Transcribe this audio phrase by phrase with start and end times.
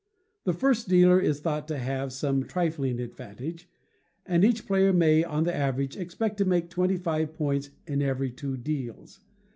[0.45, 3.69] The first dealer is thought to have some trifling advantage,
[4.25, 8.31] and each player may, on the average, expect to make twenty five points in every
[8.31, 9.19] two deals.